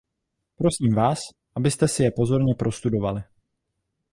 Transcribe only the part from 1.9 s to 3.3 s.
je pozorně prostudovali.